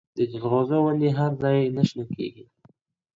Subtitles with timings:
[0.17, 2.45] د جلغوزو وني هر ځای نه شنه کېږي.